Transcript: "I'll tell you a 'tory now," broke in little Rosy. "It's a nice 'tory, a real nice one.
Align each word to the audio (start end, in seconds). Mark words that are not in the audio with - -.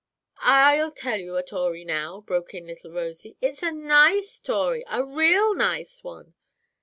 "I'll 0.41 0.89
tell 0.91 1.17
you 1.19 1.37
a 1.37 1.43
'tory 1.43 1.85
now," 1.85 2.21
broke 2.21 2.55
in 2.55 2.65
little 2.65 2.89
Rosy. 2.91 3.37
"It's 3.39 3.61
a 3.61 3.71
nice 3.71 4.39
'tory, 4.39 4.83
a 4.87 5.03
real 5.05 5.53
nice 5.53 6.03
one. 6.03 6.33